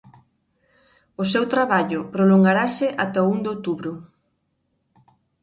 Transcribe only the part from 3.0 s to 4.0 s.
ata o un de outubro.